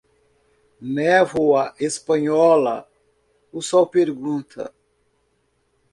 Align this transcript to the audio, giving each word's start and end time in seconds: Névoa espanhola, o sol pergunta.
Névoa 0.95 1.75
espanhola, 1.79 2.89
o 3.53 3.61
sol 3.61 3.85
pergunta. 3.85 4.73